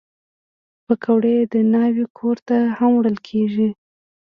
پکورې 0.85 1.35
د 1.53 1.53
ناوې 1.73 2.05
کور 2.17 2.37
ته 2.47 2.57
هم 2.77 2.91
وړل 2.97 3.17
کېږي 3.27 3.69